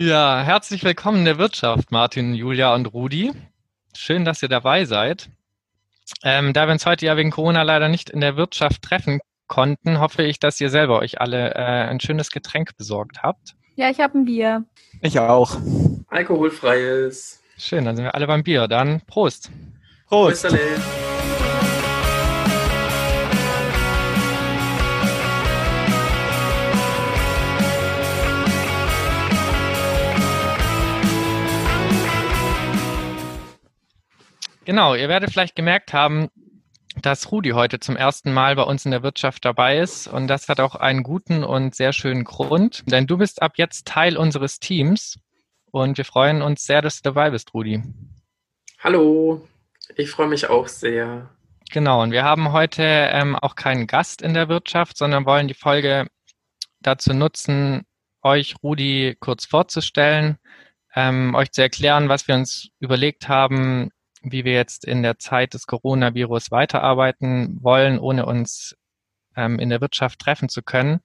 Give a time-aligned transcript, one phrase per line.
[0.00, 3.32] Ja, herzlich willkommen in der Wirtschaft, Martin, Julia und Rudi.
[3.96, 5.28] Schön, dass ihr dabei seid.
[6.22, 9.98] Ähm, da wir uns heute ja wegen Corona leider nicht in der Wirtschaft treffen konnten,
[9.98, 13.56] hoffe ich, dass ihr selber euch alle äh, ein schönes Getränk besorgt habt.
[13.74, 14.62] Ja, ich habe ein Bier.
[15.02, 15.56] Ich auch.
[16.06, 17.42] Alkoholfreies.
[17.58, 18.68] Schön, dann sind wir alle beim Bier.
[18.68, 19.50] Dann Prost.
[20.06, 20.46] Prost.
[20.46, 21.07] Prost.
[34.68, 36.28] Genau, ihr werdet vielleicht gemerkt haben,
[37.00, 40.06] dass Rudi heute zum ersten Mal bei uns in der Wirtschaft dabei ist.
[40.08, 43.86] Und das hat auch einen guten und sehr schönen Grund, denn du bist ab jetzt
[43.86, 45.18] Teil unseres Teams.
[45.70, 47.82] Und wir freuen uns sehr, dass du dabei bist, Rudi.
[48.80, 49.48] Hallo,
[49.96, 51.30] ich freue mich auch sehr.
[51.72, 55.54] Genau, und wir haben heute ähm, auch keinen Gast in der Wirtschaft, sondern wollen die
[55.54, 56.08] Folge
[56.80, 57.86] dazu nutzen,
[58.20, 60.36] euch Rudi kurz vorzustellen,
[60.94, 65.54] ähm, euch zu erklären, was wir uns überlegt haben, wie wir jetzt in der Zeit
[65.54, 68.76] des Coronavirus weiterarbeiten wollen, ohne uns
[69.36, 71.00] ähm, in der Wirtschaft treffen zu können.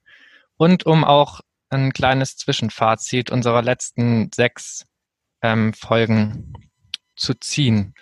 [0.57, 4.85] Und um auch ein kleines Zwischenfazit unserer letzten sechs
[5.41, 6.53] ähm, Folgen
[7.15, 7.93] zu ziehen.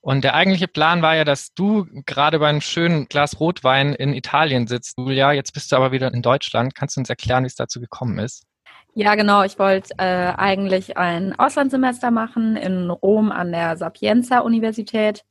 [0.00, 4.68] Und der eigentliche Plan war ja, dass du gerade beim schönen Glas Rotwein in Italien
[4.68, 5.32] sitzt, Julia.
[5.32, 6.76] Jetzt bist du aber wieder in Deutschland.
[6.76, 8.45] Kannst du uns erklären, wie es dazu gekommen ist?
[8.98, 9.42] Ja, genau.
[9.42, 15.22] Ich wollte äh, eigentlich ein Auslandssemester machen in Rom an der Sapienza Universität.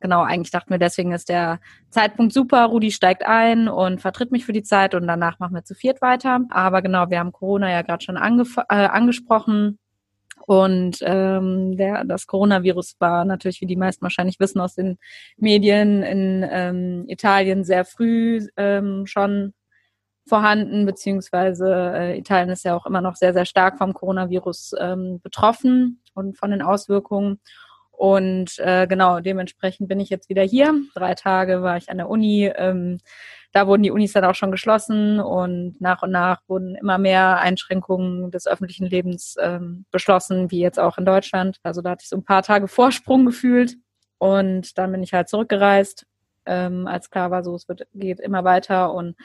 [0.00, 1.58] Genau, eigentlich dachten wir, deswegen ist der
[1.90, 2.66] Zeitpunkt super.
[2.66, 6.00] Rudi steigt ein und vertritt mich für die Zeit und danach machen wir zu viert
[6.00, 6.38] weiter.
[6.50, 9.80] Aber genau, wir haben Corona ja gerade schon äh, angesprochen.
[10.46, 14.98] Und ähm, der, das Coronavirus war natürlich, wie die meisten wahrscheinlich wissen aus den
[15.36, 19.52] Medien, in ähm, Italien sehr früh ähm, schon
[20.30, 25.20] vorhanden, beziehungsweise äh, Italien ist ja auch immer noch sehr, sehr stark vom Coronavirus ähm,
[25.22, 27.40] betroffen und von den Auswirkungen.
[27.90, 30.74] Und äh, genau, dementsprechend bin ich jetzt wieder hier.
[30.94, 32.50] Drei Tage war ich an der Uni.
[32.56, 32.96] Ähm,
[33.52, 37.40] da wurden die Unis dann auch schon geschlossen und nach und nach wurden immer mehr
[37.40, 41.58] Einschränkungen des öffentlichen Lebens ähm, beschlossen, wie jetzt auch in Deutschland.
[41.62, 43.76] Also da hatte ich so ein paar Tage Vorsprung gefühlt
[44.16, 46.06] und dann bin ich halt zurückgereist,
[46.46, 49.16] ähm, als klar war, so es wird, geht immer weiter und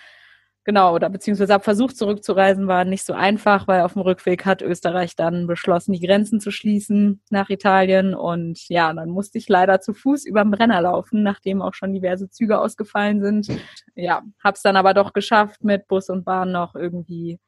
[0.68, 4.64] Genau, oder beziehungsweise habe versucht zurückzureisen, war nicht so einfach, weil auf dem Rückweg hat
[4.64, 8.16] Österreich dann beschlossen, die Grenzen zu schließen nach Italien.
[8.16, 11.94] Und ja, dann musste ich leider zu Fuß über den Brenner laufen, nachdem auch schon
[11.94, 13.48] diverse Züge ausgefallen sind.
[13.94, 17.40] Ja, habe es dann aber doch geschafft, mit Bus und Bahn noch irgendwie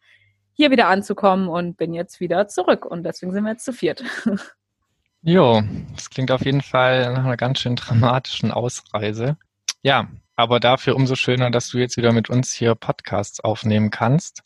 [0.53, 2.85] hier wieder anzukommen und bin jetzt wieder zurück.
[2.85, 4.03] Und deswegen sind wir jetzt zu viert.
[5.23, 5.61] Jo,
[5.95, 9.35] das klingt auf jeden Fall nach einer ganz schön dramatischen Ausreise.
[9.81, 14.43] Ja, aber dafür umso schöner, dass du jetzt wieder mit uns hier Podcasts aufnehmen kannst.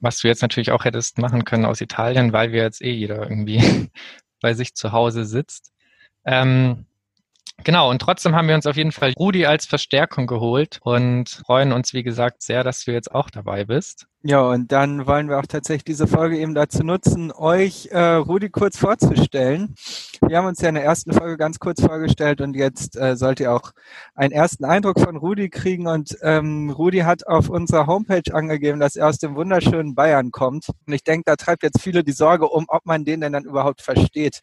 [0.00, 3.22] Was du jetzt natürlich auch hättest machen können aus Italien, weil wir jetzt eh jeder
[3.22, 3.90] irgendwie
[4.40, 5.72] bei sich zu Hause sitzt.
[6.24, 6.86] Ähm,
[7.64, 11.72] Genau, und trotzdem haben wir uns auf jeden Fall Rudi als Verstärkung geholt und freuen
[11.72, 14.06] uns, wie gesagt, sehr, dass du jetzt auch dabei bist.
[14.22, 18.50] Ja, und dann wollen wir auch tatsächlich diese Folge eben dazu nutzen, euch äh, Rudi
[18.50, 19.74] kurz vorzustellen.
[20.26, 23.38] Wir haben uns ja in der ersten Folge ganz kurz vorgestellt und jetzt äh, sollt
[23.38, 23.72] ihr auch
[24.14, 25.86] einen ersten Eindruck von Rudi kriegen.
[25.86, 30.68] Und ähm, Rudi hat auf unserer Homepage angegeben, dass er aus dem wunderschönen Bayern kommt.
[30.86, 33.44] Und ich denke, da treibt jetzt viele die Sorge um, ob man den denn dann
[33.44, 34.42] überhaupt versteht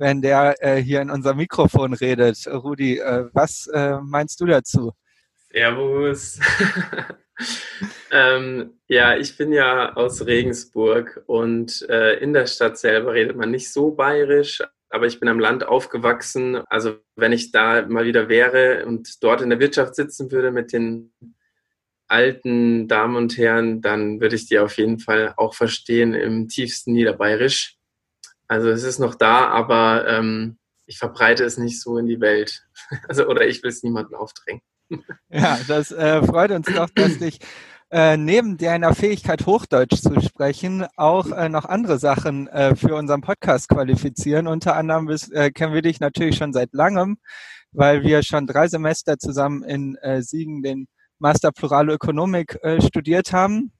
[0.00, 2.46] wenn der äh, hier in unser Mikrofon redet.
[2.46, 4.92] Rudi, äh, was äh, meinst du dazu?
[5.52, 6.40] Servus.
[8.10, 13.50] ähm, ja, ich bin ja aus Regensburg und äh, in der Stadt selber redet man
[13.50, 16.56] nicht so bayerisch, aber ich bin am Land aufgewachsen.
[16.68, 20.72] Also wenn ich da mal wieder wäre und dort in der Wirtschaft sitzen würde mit
[20.72, 21.12] den
[22.08, 26.92] alten Damen und Herren, dann würde ich die auf jeden Fall auch verstehen im tiefsten
[26.92, 27.79] Niederbayerisch.
[28.50, 32.66] Also es ist noch da, aber ähm, ich verbreite es nicht so in die Welt.
[33.08, 34.60] Also oder ich will es niemandem aufdrängen.
[35.30, 37.38] Ja, das äh, freut uns doch, dass dich
[37.92, 43.20] äh, neben deiner Fähigkeit, Hochdeutsch zu sprechen, auch äh, noch andere Sachen äh, für unseren
[43.20, 44.48] Podcast qualifizieren.
[44.48, 47.18] Unter anderem bist, äh, kennen wir dich natürlich schon seit langem,
[47.70, 50.88] weil wir schon drei Semester zusammen in äh, Siegen den
[51.20, 53.70] Master Plurale Ökonomik äh, studiert haben.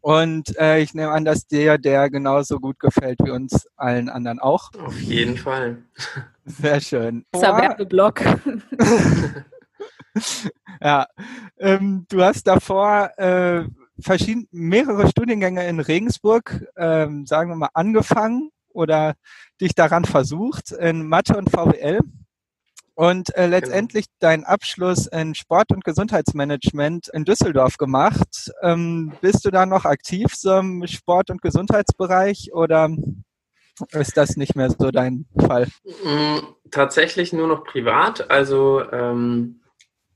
[0.00, 4.38] Und äh, ich nehme an, dass dir der genauso gut gefällt wie uns allen anderen
[4.38, 4.70] auch.
[4.84, 5.78] Auf jeden Fall.
[6.44, 7.24] Sehr schön.
[7.34, 8.20] Dieser Werbeblock.
[10.80, 11.06] ja,
[11.58, 13.64] ähm, du hast davor äh,
[13.98, 19.14] verschieden, mehrere Studiengänge in Regensburg, ähm, sagen wir mal, angefangen oder
[19.60, 22.00] dich daran versucht in Mathe und VWL.
[22.96, 23.48] Und äh, genau.
[23.48, 24.30] letztendlich genau.
[24.30, 28.50] deinen Abschluss in Sport- und Gesundheitsmanagement in Düsseldorf gemacht.
[28.62, 32.88] Ähm, bist du da noch aktiv so im Sport- und Gesundheitsbereich oder
[33.92, 35.68] ist das nicht mehr so dein Fall?
[35.84, 36.38] Mm,
[36.70, 38.30] tatsächlich nur noch privat.
[38.30, 39.60] Also ähm,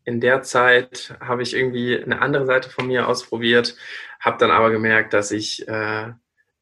[0.04, 3.76] in der Zeit habe ich irgendwie eine andere Seite von mir ausprobiert,
[4.20, 6.12] habe dann aber gemerkt, dass ich äh,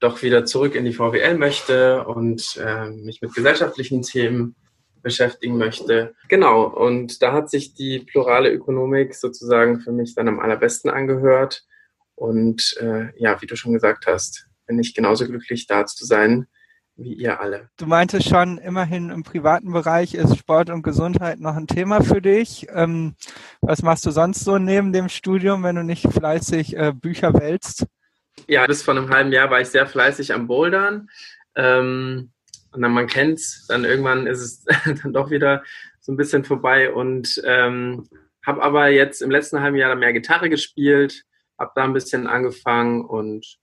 [0.01, 4.57] doch wieder zurück in die VWL möchte und äh, mich mit gesellschaftlichen Themen
[5.03, 6.15] beschäftigen möchte.
[6.29, 11.65] Genau, und da hat sich die plurale Ökonomik sozusagen für mich dann am allerbesten angehört.
[12.15, 16.47] Und äh, ja, wie du schon gesagt hast, bin ich genauso glücklich, da zu sein,
[16.97, 17.71] wie ihr alle.
[17.77, 22.21] Du meintest schon, immerhin im privaten Bereich ist Sport und Gesundheit noch ein Thema für
[22.21, 22.67] dich.
[22.75, 23.15] Ähm,
[23.61, 27.87] was machst du sonst so neben dem Studium, wenn du nicht fleißig äh, Bücher wälzt?
[28.49, 31.09] Ja, bis vor einem halben Jahr war ich sehr fleißig am Bouldern.
[31.55, 32.33] Ähm,
[32.73, 34.65] und dann man kennt es, dann irgendwann ist es
[35.03, 35.63] dann doch wieder
[36.01, 38.09] so ein bisschen vorbei und ähm,
[38.47, 41.25] habe aber jetzt im letzten halben Jahr mehr Gitarre gespielt,
[41.59, 43.59] habe da ein bisschen angefangen und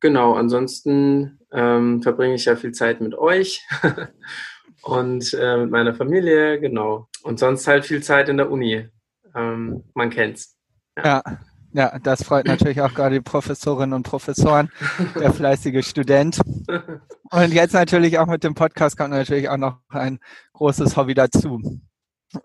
[0.00, 3.66] genau, ansonsten ähm, verbringe ich ja viel Zeit mit euch
[4.82, 7.08] und äh, mit meiner Familie, genau.
[7.22, 8.88] Und sonst halt viel Zeit in der Uni.
[9.34, 10.56] Ähm, man kennt's.
[10.96, 11.22] Ja.
[11.24, 11.40] ja.
[11.72, 14.70] Ja, das freut natürlich auch gerade die Professorinnen und Professoren,
[15.18, 16.40] der fleißige Student.
[17.30, 20.18] Und jetzt natürlich auch mit dem Podcast kommt natürlich auch noch ein
[20.54, 21.80] großes Hobby dazu.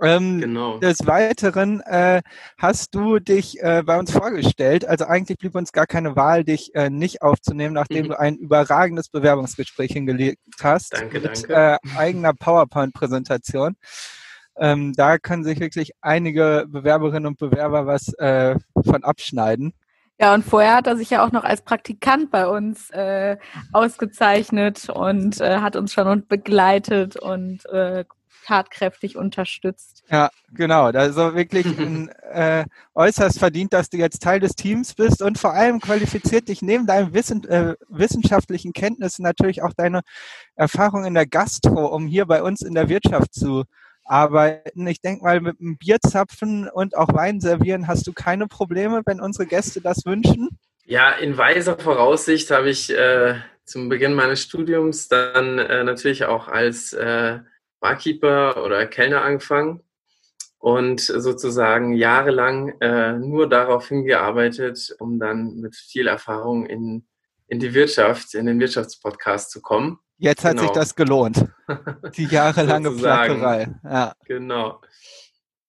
[0.01, 0.79] Ähm, genau.
[0.79, 2.21] Des Weiteren äh,
[2.57, 4.85] hast du dich äh, bei uns vorgestellt.
[4.85, 8.09] Also eigentlich blieb uns gar keine Wahl, dich äh, nicht aufzunehmen, nachdem mhm.
[8.09, 10.93] du ein überragendes Bewerbungsgespräch hingelegt hast.
[10.93, 11.53] Danke, mit, danke.
[11.53, 13.75] Äh, eigener PowerPoint-Präsentation.
[14.57, 19.73] Ähm, da können sich wirklich einige Bewerberinnen und Bewerber was äh, von abschneiden.
[20.19, 23.37] Ja, und vorher hat er sich ja auch noch als Praktikant bei uns äh,
[23.73, 28.05] ausgezeichnet und äh, hat uns schon begleitet und äh,
[28.45, 30.03] tatkräftig unterstützt.
[30.09, 30.85] Ja, genau.
[30.85, 35.53] Also wirklich ein, äh, äußerst verdient, dass du jetzt Teil des Teams bist und vor
[35.53, 40.01] allem qualifiziert dich neben deinen Wissen, äh, wissenschaftlichen Kenntnissen natürlich auch deine
[40.55, 43.65] Erfahrung in der Gastro, um hier bei uns in der Wirtschaft zu
[44.05, 44.87] arbeiten.
[44.87, 49.19] Ich denke mal, mit einem Bierzapfen und auch Wein servieren hast du keine Probleme, wenn
[49.19, 50.49] unsere Gäste das wünschen?
[50.85, 53.35] Ja, in weiser Voraussicht habe ich äh,
[53.65, 57.39] zum Beginn meines Studiums dann äh, natürlich auch als äh,
[57.79, 59.81] Barkeeper oder Kellner angefangen
[60.59, 67.05] und sozusagen jahrelang äh, nur darauf hingearbeitet, um dann mit viel Erfahrung in,
[67.47, 69.99] in die Wirtschaft, in den Wirtschaftspodcast zu kommen.
[70.17, 70.63] Jetzt hat genau.
[70.63, 71.45] sich das gelohnt.
[72.15, 73.67] Die jahrelange Plackerei.
[73.83, 74.13] Ja.
[74.25, 74.81] Genau.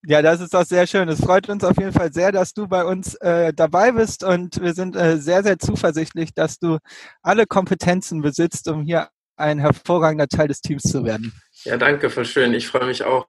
[0.08, 1.08] Ja, das ist auch sehr schön.
[1.08, 4.60] Es freut uns auf jeden Fall sehr, dass du bei uns äh, dabei bist und
[4.60, 6.78] wir sind äh, sehr, sehr zuversichtlich, dass du
[7.22, 11.32] alle Kompetenzen besitzt, um hier ein hervorragender Teil des Teams zu werden.
[11.64, 12.54] Ja, danke, voll schön.
[12.54, 13.26] Ich freue mich auch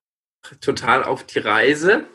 [0.61, 2.05] total auf die Reise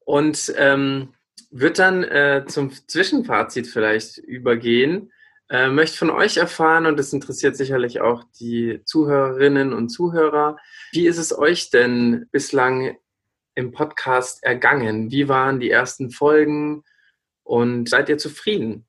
[0.00, 1.14] und ähm,
[1.52, 5.12] wird dann äh, zum Zwischenfazit vielleicht übergehen.
[5.52, 10.56] Äh, möchte von euch erfahren, und das interessiert sicherlich auch die Zuhörerinnen und Zuhörer,
[10.92, 12.96] wie ist es euch denn bislang
[13.54, 15.10] im Podcast ergangen?
[15.10, 16.84] Wie waren die ersten Folgen
[17.42, 18.86] und seid ihr zufrieden?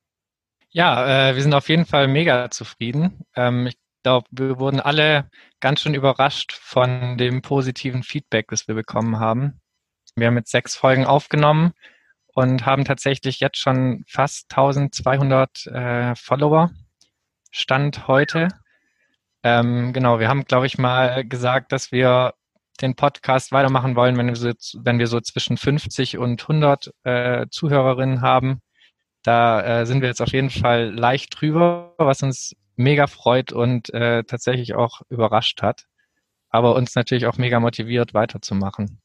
[0.70, 3.26] Ja, äh, wir sind auf jeden Fall mega zufrieden.
[3.36, 8.76] Ähm, ich glaube, wir wurden alle ganz schön überrascht von dem positiven Feedback, das wir
[8.76, 9.60] bekommen haben.
[10.16, 11.74] Wir haben jetzt sechs Folgen aufgenommen
[12.34, 16.72] und haben tatsächlich jetzt schon fast 1200 äh, Follower.
[17.52, 18.48] Stand heute.
[19.44, 22.34] Ähm, genau, wir haben, glaube ich, mal gesagt, dass wir
[22.82, 27.46] den Podcast weitermachen wollen, wenn wir so, wenn wir so zwischen 50 und 100 äh,
[27.50, 28.62] Zuhörerinnen haben.
[29.24, 33.94] Da äh, sind wir jetzt auf jeden Fall leicht drüber, was uns mega freut und
[33.94, 35.86] äh, tatsächlich auch überrascht hat,
[36.50, 39.03] aber uns natürlich auch mega motiviert, weiterzumachen.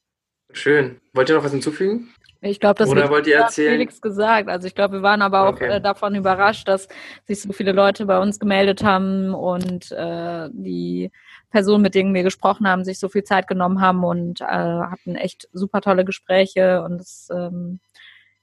[0.52, 1.00] Schön.
[1.12, 2.12] Wollt ihr noch was hinzufügen?
[2.40, 3.72] Ich glaube, das Oder wollt ihr erzählen?
[3.72, 4.48] Felix gesagt.
[4.48, 5.66] Also ich glaube, wir waren aber auch okay.
[5.66, 6.86] äh, davon überrascht, dass
[7.26, 11.10] sich so viele Leute bei uns gemeldet haben und äh, die
[11.50, 15.16] Personen, mit denen wir gesprochen haben, sich so viel Zeit genommen haben und äh, hatten
[15.16, 17.80] echt super tolle Gespräche und es ähm,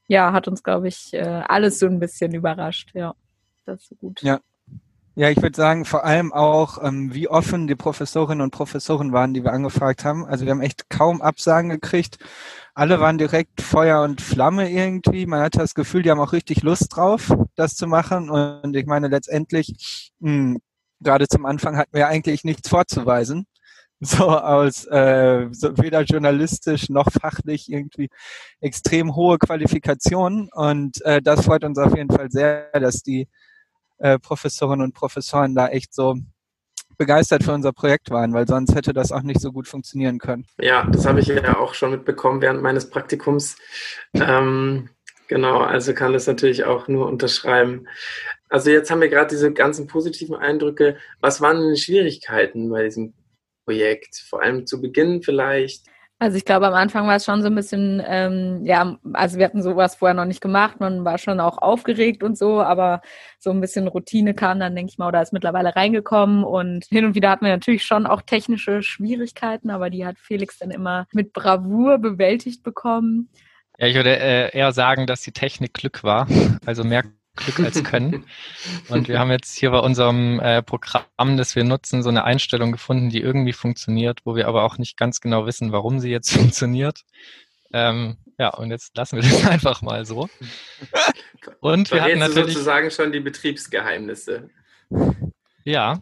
[0.08, 2.92] ja, hat uns, glaube ich, äh, alles so ein bisschen überrascht.
[2.94, 3.16] Ja,
[3.66, 4.22] das ist so gut.
[4.22, 4.42] Ja,
[5.18, 9.34] ja, ich würde sagen, vor allem auch, ähm, wie offen die Professorinnen und Professoren waren,
[9.34, 10.26] die wir angefragt haben.
[10.26, 12.18] Also wir haben echt kaum Absagen gekriegt.
[12.74, 15.26] Alle waren direkt Feuer und Flamme irgendwie.
[15.26, 18.30] Man hatte das Gefühl, die haben auch richtig Lust drauf, das zu machen.
[18.30, 20.62] Und ich meine, letztendlich, mh, hm,
[21.00, 23.48] gerade zum Anfang hatten wir eigentlich nichts vorzuweisen.
[24.02, 28.10] So aus äh, so weder journalistisch noch fachlich irgendwie
[28.60, 30.50] extrem hohe Qualifikationen.
[30.52, 33.30] Und äh, das freut uns auf jeden Fall sehr, dass die
[33.98, 36.16] äh, Professorinnen und Professoren da echt so
[36.98, 40.46] begeistert für unser Projekt waren, weil sonst hätte das auch nicht so gut funktionieren können.
[40.60, 43.58] Ja, das habe ich ja auch schon mitbekommen während meines Praktikums.
[44.14, 44.90] Ähm,
[45.28, 47.88] genau, also kann das natürlich auch nur unterschreiben.
[48.50, 50.98] Also jetzt haben wir gerade diese ganzen positiven Eindrücke.
[51.20, 53.14] Was waren denn die Schwierigkeiten bei diesem
[53.66, 54.24] Projekt?
[54.30, 55.86] Vor allem zu Beginn vielleicht?
[56.18, 59.44] Also ich glaube, am Anfang war es schon so ein bisschen, ähm, ja, also wir
[59.44, 63.02] hatten sowas vorher noch nicht gemacht, man war schon auch aufgeregt und so, aber
[63.38, 67.04] so ein bisschen Routine kam dann, denke ich mal, oder ist mittlerweile reingekommen und hin
[67.04, 71.06] und wieder hatten wir natürlich schon auch technische Schwierigkeiten, aber die hat Felix dann immer
[71.12, 73.30] mit Bravour bewältigt bekommen.
[73.78, 76.28] Ja, ich würde äh, eher sagen, dass die Technik Glück war.
[76.66, 77.04] Also mehr
[77.36, 78.26] Glück als Können.
[78.90, 82.72] Und wir haben jetzt hier bei unserem äh, Programm, das wir nutzen, so eine Einstellung
[82.72, 86.32] gefunden, die irgendwie funktioniert, wo wir aber auch nicht ganz genau wissen, warum sie jetzt
[86.38, 87.02] funktioniert.
[87.74, 90.30] Ähm, ja, und jetzt lassen wir das einfach mal so.
[91.60, 94.50] Und wir hatten natürlich sozusagen schon die Betriebsgeheimnisse.
[95.64, 96.00] Ja.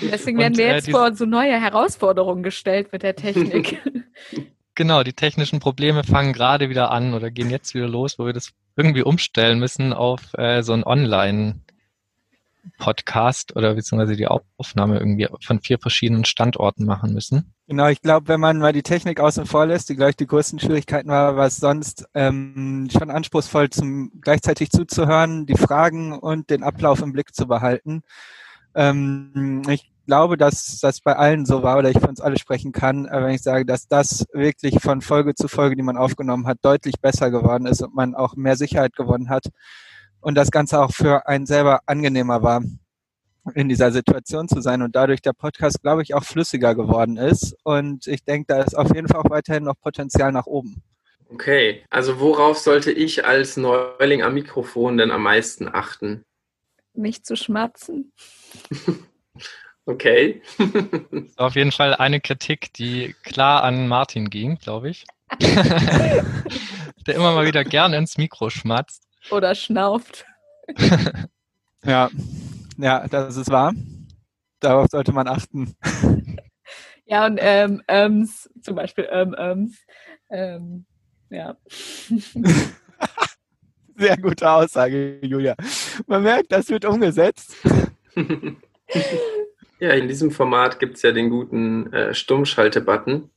[0.00, 3.82] Deswegen werden wir äh, jetzt äh, vor so neue Herausforderungen gestellt mit der Technik.
[4.74, 8.32] Genau, die technischen Probleme fangen gerade wieder an oder gehen jetzt wieder los, wo wir
[8.32, 15.60] das irgendwie umstellen müssen auf äh, so ein Online-Podcast oder beziehungsweise die Aufnahme irgendwie von
[15.60, 17.54] vier verschiedenen Standorten machen müssen.
[17.66, 20.58] Genau, ich glaube, wenn man mal die Technik außen vor lässt, die gleich die größten
[20.58, 27.00] Schwierigkeiten war, es sonst ähm, schon anspruchsvoll, zum gleichzeitig zuzuhören, die Fragen und den Ablauf
[27.00, 28.02] im Blick zu behalten.
[28.74, 32.72] Ähm, ich glaube, dass das bei allen so war oder ich für uns alle sprechen
[32.72, 36.46] kann, äh, wenn ich sage, dass das wirklich von Folge zu Folge, die man aufgenommen
[36.46, 39.48] hat, deutlich besser geworden ist und man auch mehr Sicherheit gewonnen hat
[40.20, 42.62] und das Ganze auch für einen selber angenehmer war,
[43.54, 47.54] in dieser Situation zu sein und dadurch der Podcast, glaube ich, auch flüssiger geworden ist.
[47.62, 50.82] Und ich denke, da ist auf jeden Fall auch weiterhin noch Potenzial nach oben.
[51.28, 56.24] Okay, also worauf sollte ich als Neuling am Mikrofon denn am meisten achten?
[56.94, 58.12] Nicht zu schmatzen.
[59.86, 60.40] Okay.
[61.36, 65.04] auf jeden Fall eine Kritik, die klar an Martin ging, glaube ich.
[67.06, 69.02] Der immer mal wieder gerne ins Mikro schmatzt.
[69.30, 70.24] Oder schnauft.
[71.84, 72.08] ja,
[72.78, 73.74] ja, das ist wahr.
[74.60, 75.76] Darauf sollte man achten.
[77.04, 78.28] Ja, und ähm, ähm,
[78.62, 79.74] zum Beispiel ähm, ähm,
[80.30, 80.86] ähm,
[81.28, 81.56] ja.
[83.96, 85.54] Sehr gute Aussage, Julia.
[86.06, 87.56] Man merkt, das wird umgesetzt.
[89.80, 93.30] Ja, in diesem Format gibt es ja den guten äh, Stummschalte-Button.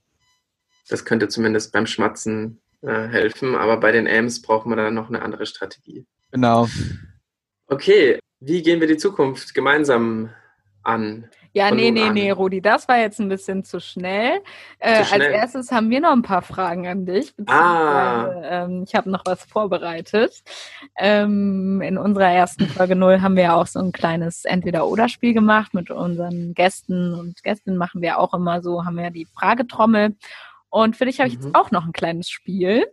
[0.89, 5.10] Das könnte zumindest beim Schmatzen äh, helfen, aber bei den Ams brauchen wir dann noch
[5.10, 6.06] eine andere Strategie.
[6.32, 6.67] Genau.
[7.67, 10.29] Okay, wie gehen wir die Zukunft gemeinsam
[10.84, 11.29] an?
[11.54, 14.39] Ja, nee, nee, nee, Rudi, das war jetzt ein bisschen zu schnell.
[14.80, 15.22] Äh, zu schnell.
[15.22, 17.34] Als erstes haben wir noch ein paar Fragen an dich.
[17.48, 18.30] Ah.
[18.44, 20.44] Ähm, ich habe noch was vorbereitet.
[20.98, 25.74] Ähm, in unserer ersten Folge 0 haben wir ja auch so ein kleines Entweder-Oder-Spiel gemacht
[25.74, 30.16] mit unseren Gästen und Gästinnen machen wir auch immer so, haben wir die Fragetrommel.
[30.70, 31.46] Und für dich habe ich mhm.
[31.46, 32.86] jetzt auch noch ein kleines Spiel.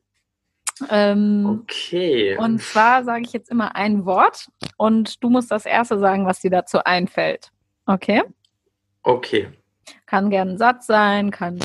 [0.90, 2.37] Ähm, okay.
[2.37, 6.40] Und zwar sage ich jetzt immer ein Wort und du musst das erste sagen, was
[6.40, 7.50] dir dazu einfällt.
[7.87, 8.23] Okay?
[9.04, 9.50] Okay.
[10.06, 11.58] Kann gern ein Satz sein, kann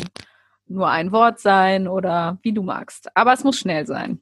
[0.68, 3.16] nur ein Wort sein oder wie du magst.
[3.16, 4.22] Aber es muss schnell sein.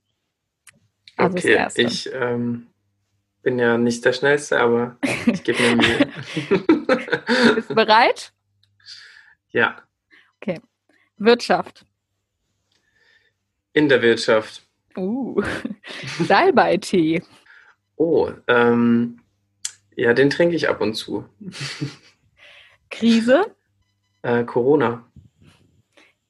[1.17, 2.67] Also okay, ich ähm,
[3.41, 6.07] bin ja nicht der Schnellste, aber ich gebe mir Mühe.
[7.55, 8.31] Bist du bereit?
[9.50, 9.81] Ja.
[10.39, 10.62] Okay.
[11.17, 11.86] Wirtschaft.
[13.74, 14.62] In der Wirtschaft.
[14.95, 15.41] Uh,
[16.19, 17.24] Salbeitee.
[17.95, 19.21] Oh, ähm,
[19.95, 21.27] ja, den trinke ich ab und zu.
[22.89, 23.56] Krise?
[24.22, 25.06] Äh, Corona.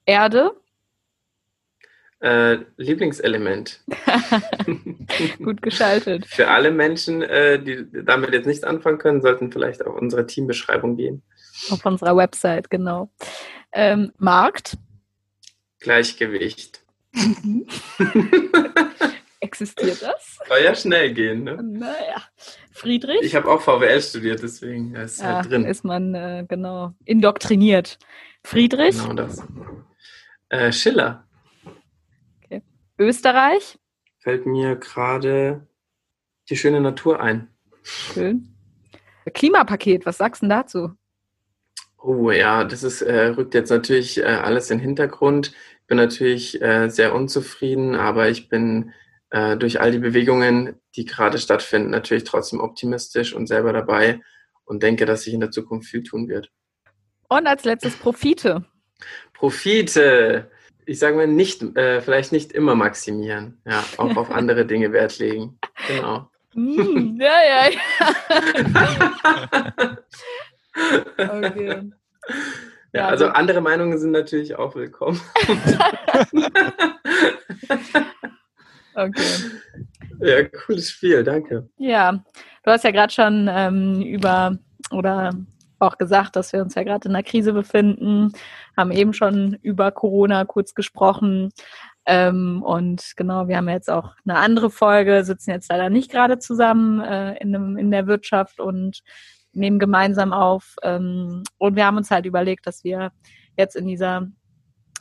[0.06, 0.52] Erde?
[2.20, 3.84] Äh, Lieblingselement.
[5.44, 6.26] Gut geschaltet.
[6.26, 10.98] Für alle Menschen, äh, die damit jetzt nichts anfangen können, sollten vielleicht auf unsere Teambeschreibung
[10.98, 11.22] gehen.
[11.70, 13.12] Auf unserer Website, genau.
[13.72, 14.78] Ähm, Markt?
[15.80, 16.82] Gleichgewicht.
[19.40, 20.40] Existiert das?
[20.48, 21.62] Soll ja schnell gehen, ne?
[21.62, 22.24] Naja.
[22.72, 23.22] Friedrich?
[23.22, 25.66] Ich habe auch VWL studiert, deswegen ist ja, halt drin.
[25.66, 28.00] Ist man, äh, genau, indoktriniert.
[28.44, 28.98] Friedrich?
[28.98, 29.44] Genau das.
[30.50, 31.28] Äh, Schiller.
[32.44, 32.64] Okay.
[32.98, 33.78] Österreich?
[34.20, 35.68] Fällt mir gerade
[36.50, 37.50] die schöne Natur ein.
[37.84, 38.54] Schön.
[39.34, 40.92] Klimapaket, was sagst du dazu?
[41.98, 45.54] Oh ja, das ist, äh, rückt jetzt natürlich äh, alles in den Hintergrund.
[45.82, 48.94] Ich bin natürlich äh, sehr unzufrieden, aber ich bin
[49.30, 54.22] äh, durch all die Bewegungen, die gerade stattfinden, natürlich trotzdem optimistisch und selber dabei
[54.66, 56.52] und denke, dass sich in der Zukunft viel tun wird.
[57.30, 58.66] Und als letztes Profite.
[59.34, 60.50] Profite.
[60.86, 63.60] Ich sage mal, nicht, äh, vielleicht nicht immer maximieren.
[63.66, 65.60] Ja, auch auf andere Dinge Wert legen.
[65.88, 66.30] Genau.
[66.54, 67.80] Mm, ja, ja, ja.
[71.18, 71.92] Okay.
[72.94, 75.20] Ja, ja, also andere Meinungen sind natürlich auch willkommen.
[78.98, 79.24] okay.
[80.20, 81.70] Ja, cooles Spiel, danke.
[81.78, 82.12] Ja,
[82.64, 84.58] du hast ja gerade schon ähm, über
[84.92, 85.32] oder
[85.80, 88.32] auch gesagt, dass wir uns ja gerade in einer Krise befinden,
[88.76, 91.52] haben eben schon über Corona kurz gesprochen.
[92.06, 96.40] Ähm, und genau, wir haben jetzt auch eine andere Folge, sitzen jetzt leider nicht gerade
[96.40, 99.02] zusammen äh, in, einem, in der Wirtschaft und
[99.54, 100.76] nehmen gemeinsam auf.
[100.84, 103.12] Ähm, und wir haben uns halt überlegt, dass wir
[103.58, 104.28] jetzt in dieser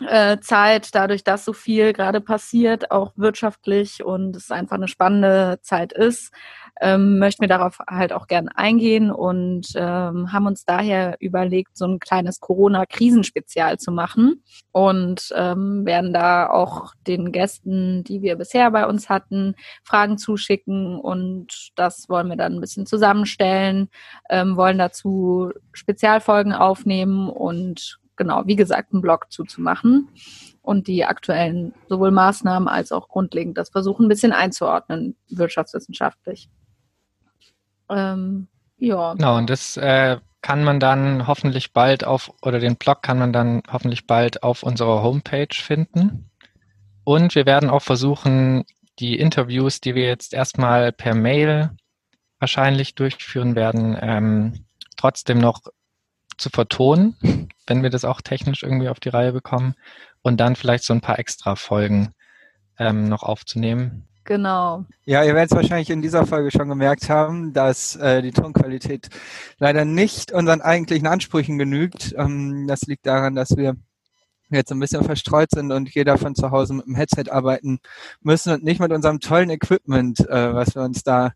[0.00, 5.58] äh, Zeit, dadurch, dass so viel gerade passiert, auch wirtschaftlich und es einfach eine spannende
[5.62, 6.32] Zeit ist,
[6.80, 11.86] ähm, möchten wir darauf halt auch gern eingehen und ähm, haben uns daher überlegt, so
[11.86, 18.70] ein kleines Corona-Krisenspezial zu machen und ähm, werden da auch den Gästen, die wir bisher
[18.70, 23.88] bei uns hatten, Fragen zuschicken und das wollen wir dann ein bisschen zusammenstellen,
[24.28, 30.08] ähm, wollen dazu Spezialfolgen aufnehmen und genau, wie gesagt, einen Blog zuzumachen
[30.62, 36.48] und die aktuellen sowohl Maßnahmen als auch grundlegend das versuchen, ein bisschen einzuordnen, wirtschaftswissenschaftlich.
[37.88, 39.14] Ähm, ja.
[39.14, 43.32] Genau, und das äh, kann man dann hoffentlich bald auf, oder den Blog kann man
[43.32, 46.30] dann hoffentlich bald auf unserer Homepage finden.
[47.04, 48.64] Und wir werden auch versuchen,
[48.98, 51.70] die Interviews, die wir jetzt erstmal per Mail
[52.38, 55.60] wahrscheinlich durchführen werden, ähm, trotzdem noch
[56.38, 57.16] zu vertonen,
[57.66, 59.74] wenn wir das auch technisch irgendwie auf die Reihe bekommen.
[60.22, 62.12] Und dann vielleicht so ein paar extra Folgen
[62.78, 64.08] ähm, noch aufzunehmen.
[64.24, 64.84] Genau.
[65.04, 69.08] Ja, ihr werdet es wahrscheinlich in dieser Folge schon gemerkt haben, dass äh, die Tonqualität
[69.58, 72.12] leider nicht unseren eigentlichen Ansprüchen genügt.
[72.18, 73.76] Ähm, das liegt daran, dass wir
[74.50, 77.78] jetzt ein bisschen verstreut sind und jeder von zu Hause mit dem Headset arbeiten
[78.20, 81.30] müssen und nicht mit unserem tollen Equipment, äh, was wir uns da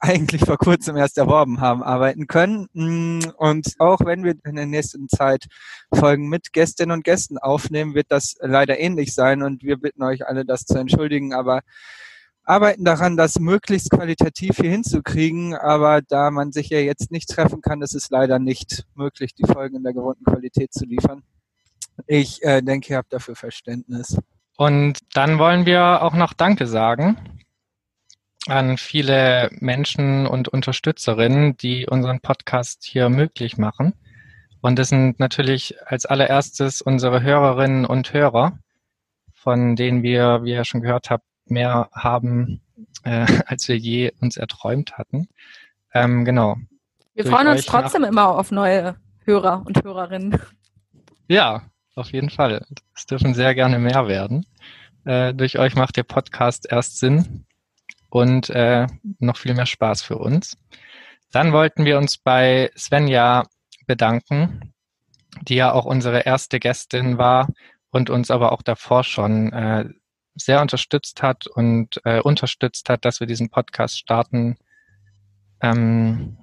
[0.00, 2.68] eigentlich vor kurzem erst erworben haben, arbeiten können.
[2.72, 5.46] Mm, und auch wenn wir in der nächsten Zeit
[5.92, 9.42] Folgen mit Gästinnen und Gästen aufnehmen, wird das leider ähnlich sein.
[9.42, 11.32] Und wir bitten euch alle, das zu entschuldigen.
[11.32, 11.60] Aber
[12.44, 15.54] arbeiten daran, das möglichst qualitativ hier hinzukriegen.
[15.54, 19.46] Aber da man sich ja jetzt nicht treffen kann, ist es leider nicht möglich, die
[19.46, 21.22] Folgen in der gewohnten Qualität zu liefern.
[22.06, 24.16] Ich äh, denke, ihr habt dafür Verständnis.
[24.56, 27.16] Und dann wollen wir auch noch Danke sagen
[28.46, 33.94] an viele Menschen und Unterstützerinnen, die unseren Podcast hier möglich machen.
[34.60, 38.58] Und das sind natürlich als allererstes unsere Hörerinnen und Hörer,
[39.34, 42.60] von denen wir, wie ihr schon gehört habt, mehr haben,
[43.04, 45.28] äh, als wir je uns erträumt hatten.
[45.92, 46.56] Ähm, genau.
[47.14, 50.40] Wir Durch freuen uns trotzdem immer auf neue Hörer und Hörerinnen.
[51.28, 51.62] Ja,
[51.94, 52.64] auf jeden Fall.
[52.94, 54.46] Es dürfen sehr gerne mehr werden.
[55.04, 57.44] Äh, durch euch macht der Podcast erst Sinn
[58.10, 58.86] und äh,
[59.18, 60.56] noch viel mehr Spaß für uns.
[61.30, 63.46] Dann wollten wir uns bei Svenja
[63.86, 64.74] bedanken,
[65.42, 67.48] die ja auch unsere erste Gästin war
[67.90, 69.88] und uns aber auch davor schon äh,
[70.34, 74.56] sehr unterstützt hat und äh, unterstützt hat, dass wir diesen Podcast starten
[75.60, 76.38] ähm,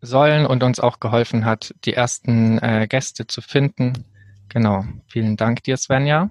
[0.00, 4.04] sollen und uns auch geholfen hat, die ersten äh, Gäste zu finden.
[4.48, 4.84] Genau.
[5.06, 6.30] Vielen Dank dir, Svenja.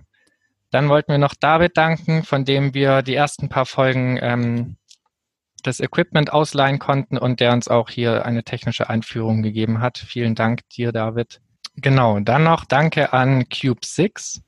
[0.71, 4.77] Dann wollten wir noch David danken, von dem wir die ersten paar Folgen ähm,
[5.63, 9.97] das Equipment ausleihen konnten und der uns auch hier eine technische Einführung gegeben hat.
[9.97, 11.41] Vielen Dank dir, David.
[11.75, 14.41] Genau, dann noch danke an Cube 6.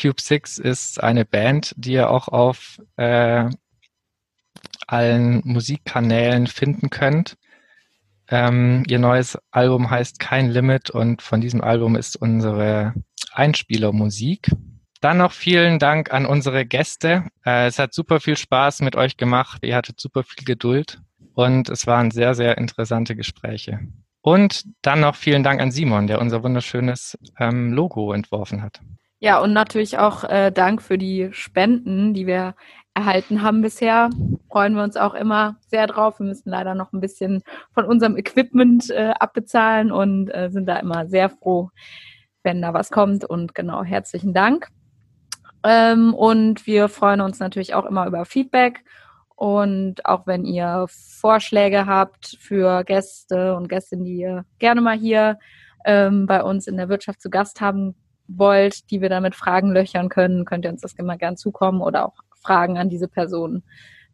[0.00, 3.48] Cube 6 ist eine Band, die ihr auch auf äh,
[4.86, 7.36] allen Musikkanälen finden könnt.
[8.28, 12.94] Ähm, ihr neues Album heißt Kein Limit und von diesem Album ist unsere
[13.32, 14.50] Einspielermusik.
[15.04, 17.24] Dann noch vielen Dank an unsere Gäste.
[17.44, 19.58] Äh, es hat super viel Spaß mit euch gemacht.
[19.62, 20.98] Ihr hattet super viel Geduld
[21.34, 23.80] und es waren sehr, sehr interessante Gespräche.
[24.22, 28.80] Und dann noch vielen Dank an Simon, der unser wunderschönes ähm, Logo entworfen hat.
[29.18, 32.54] Ja, und natürlich auch äh, Dank für die Spenden, die wir
[32.94, 34.08] erhalten haben bisher.
[34.50, 36.18] Freuen wir uns auch immer sehr drauf.
[36.18, 37.42] Wir müssen leider noch ein bisschen
[37.74, 41.68] von unserem Equipment äh, abbezahlen und äh, sind da immer sehr froh,
[42.42, 43.26] wenn da was kommt.
[43.26, 44.70] Und genau, herzlichen Dank.
[45.64, 48.84] Ähm, und wir freuen uns natürlich auch immer über Feedback.
[49.34, 55.38] Und auch wenn ihr Vorschläge habt für Gäste und Gästinnen, die ihr gerne mal hier
[55.84, 57.96] ähm, bei uns in der Wirtschaft zu Gast haben
[58.28, 62.06] wollt, die wir damit Fragen löchern können, könnt ihr uns das immer gern zukommen oder
[62.06, 63.64] auch Fragen an diese Person.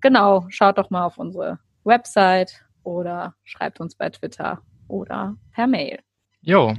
[0.01, 5.99] Genau, schaut doch mal auf unsere Website oder schreibt uns bei Twitter oder per Mail.
[6.41, 6.75] Jo,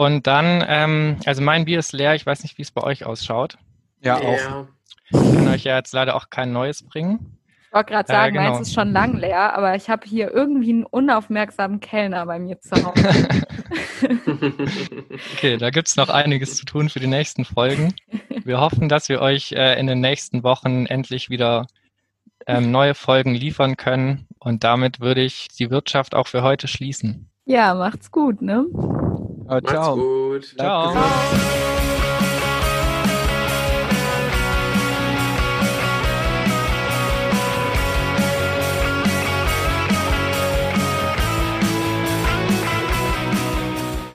[0.00, 3.04] und dann, ähm, also mein Bier ist leer, ich weiß nicht, wie es bei euch
[3.04, 3.58] ausschaut.
[4.00, 4.66] Ja, auch.
[5.10, 7.36] Ich kann euch ja jetzt leider auch kein neues bringen.
[7.66, 8.54] Ich wollte gerade sagen, äh, genau.
[8.54, 12.58] meins ist schon lang leer, aber ich habe hier irgendwie einen unaufmerksamen Kellner bei mir
[12.62, 13.28] zu Hause.
[15.34, 17.92] okay, da gibt es noch einiges zu tun für die nächsten Folgen.
[18.42, 21.66] Wir hoffen, dass wir euch äh, in den nächsten Wochen endlich wieder
[22.46, 24.26] ähm, neue Folgen liefern können.
[24.38, 27.28] Und damit würde ich die Wirtschaft auch für heute schließen.
[27.44, 28.64] Ja, macht's gut, ne?
[29.52, 29.96] Oh, ciao.
[29.96, 30.56] Macht's gut.
[30.56, 30.92] Ciao.
[30.92, 31.59] ciao.